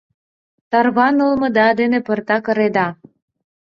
—Тарванылмыда 0.71 1.67
дене 1.79 1.99
пыртак 2.07 2.45
ыреда. 2.51 2.87